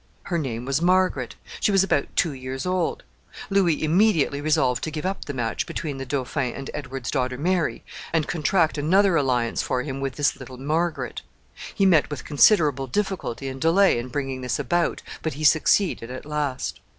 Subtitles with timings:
[0.23, 1.35] Her name was Margaret.
[1.59, 3.03] She was about two years old.
[3.51, 7.83] Louis immediately resolved to give up the match between the dauphin and Edward's daughter Mary,
[8.11, 11.21] and contract another alliance for him with this little Margaret.
[11.75, 16.25] He met with considerable difficulty and delay in bringing this about, but he succeeded at
[16.25, 16.79] last.